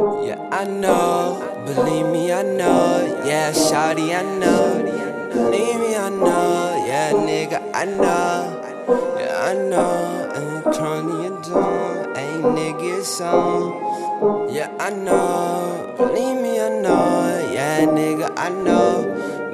[0.00, 1.62] Yeah, I know.
[1.66, 3.22] Believe me, I know.
[3.26, 4.80] Yeah, shawty, I know.
[5.30, 6.82] Believe me, I know.
[6.86, 8.64] Yeah, nigga, I know.
[9.18, 10.30] Yeah, I know.
[10.34, 12.16] And crony and dumb.
[12.16, 13.20] Ain't nigga, it's.
[13.20, 15.94] Yeah, I know.
[15.98, 17.50] Believe me, I know.
[17.52, 19.04] Yeah, nigga, I know.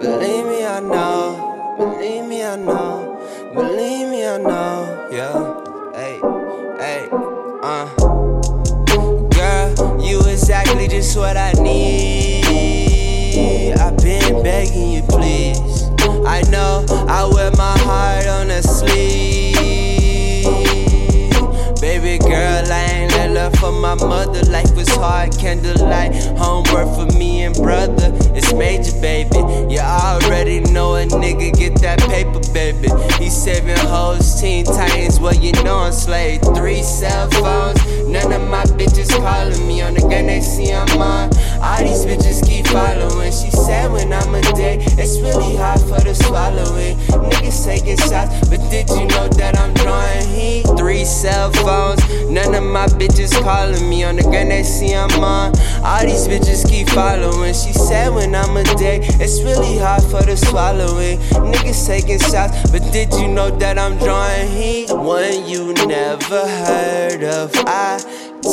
[0.00, 1.76] Believe me, I know.
[1.76, 3.18] Believe me, I know.
[3.52, 5.08] Believe me, I know.
[5.10, 5.65] Yeah.
[10.46, 13.74] Exactly just what I need.
[13.74, 15.90] I've been begging you, please.
[16.24, 19.56] I know I wear my heart on a sleeve.
[21.80, 24.40] Baby girl, I ain't let love for my mother.
[24.48, 28.12] Life was hard, candlelight, homework for me and brother.
[28.32, 29.38] It's major, baby.
[29.68, 32.88] You already know a nigga get that paper, baby.
[33.18, 36.40] He saving hoes, teen titans, well, you know I'm slave.
[36.54, 39.95] Three cell phones, none of my bitches calling me on
[40.40, 41.30] see I'm on.
[41.62, 43.32] All these bitches keep following.
[43.32, 46.96] She said when I'm a day, it's really hard for the swallowing.
[47.30, 50.64] Niggas taking shots, but did you know that I'm drawing heat?
[50.78, 55.10] Three cell phones, none of my bitches calling me on the gun, they see I'm
[55.22, 55.52] on.
[55.84, 57.54] All these bitches keep following.
[57.54, 61.18] She said when I'm a day, it's really hard for the swallowing.
[61.52, 64.90] Niggas taking shots, but did you know that I'm drawing heat?
[64.90, 67.52] One you never heard of.
[67.54, 67.98] I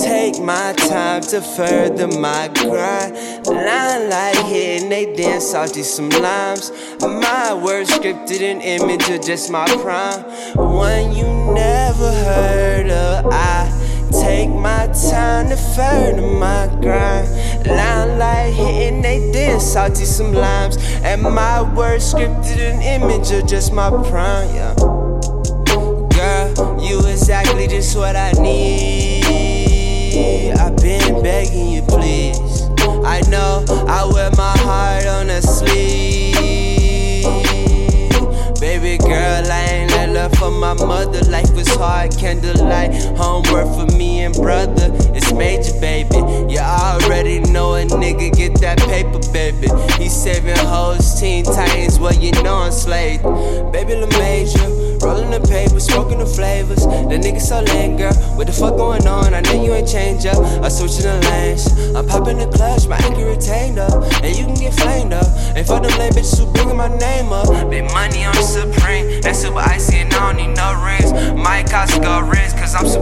[0.00, 3.14] take my time to further my grind.
[3.46, 6.72] Line like hitting, they dance I'll salty some limes.
[7.00, 10.22] My words scripted an image of just my prime.
[10.54, 13.26] One you never heard of.
[13.30, 13.68] I
[14.10, 17.66] take my time to further my grind.
[17.66, 20.78] Line like hitting, they dance I'll salty some limes.
[21.02, 24.54] And my words scripted an image of just my prime.
[24.54, 24.74] Yeah.
[26.12, 28.31] Girl, you exactly just what I
[40.30, 41.20] for my mother.
[41.30, 44.90] Life was hard, candlelight, homework for me and brother.
[45.14, 46.16] It's major, baby.
[46.52, 49.68] You already know a nigga get that paper, baby.
[50.02, 53.22] He saving hoes, teen titans, well, you know I'm slave.
[53.72, 54.68] Baby, the major,
[55.04, 56.84] rolling the paper, smoking the flavors.
[56.84, 58.14] The nigga so lame, girl.
[58.36, 59.34] What the fuck going on?
[59.34, 60.38] I know you ain't change up.
[60.62, 61.66] I'm switching the lanes.
[61.94, 64.04] I'm popping the clutch, my anchor retained up.
[64.22, 65.26] And you can get flamed up.
[65.56, 67.48] And for them lame bitches who bringing my name up.
[67.70, 69.20] Big money on Supreme.
[69.20, 69.81] That's super icy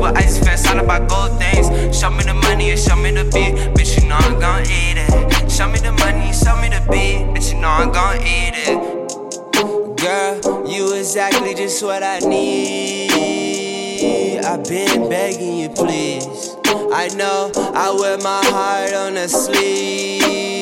[0.04, 1.68] I'm super fast, all about gold things.
[1.96, 3.54] Show me the money and show me the beat.
[3.74, 5.50] Bitch, you know I'm gon' eat it.
[5.50, 7.26] Show me the money, show me the beat.
[7.34, 8.78] Bitch, you know I'm gon' eat it.
[10.00, 13.10] Girl, you exactly just what I need.
[14.44, 16.56] I've been begging you, please.
[16.92, 20.59] I know I wear my heart on a sleeve.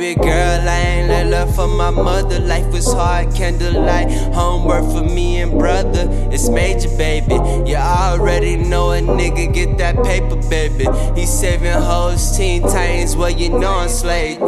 [0.00, 2.38] Baby girl, I ain't let love for my mother.
[2.38, 6.08] Life was hard, candlelight, homework for me and brother.
[6.32, 7.34] It's major, baby.
[7.68, 10.86] You already know a nigga get that paper, baby.
[11.14, 14.38] He saving hoes, teen titans, well, you know I'm slave.